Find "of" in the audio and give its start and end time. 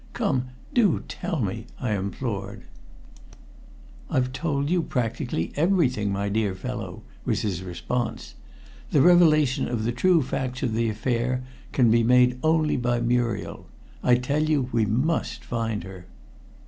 9.67-9.83, 10.63-10.73